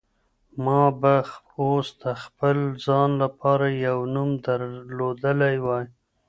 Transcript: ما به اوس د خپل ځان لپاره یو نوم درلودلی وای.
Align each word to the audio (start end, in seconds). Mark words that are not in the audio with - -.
ما 0.63 0.81
به 1.01 1.15
اوس 1.59 1.87
د 2.03 2.05
خپل 2.23 2.57
ځان 2.85 3.09
لپاره 3.23 3.65
یو 3.85 3.99
نوم 4.13 4.29
درلودلی 4.45 5.55
وای. 5.65 5.85